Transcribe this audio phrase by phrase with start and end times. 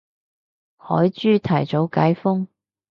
[0.77, 2.47] 海珠提早解封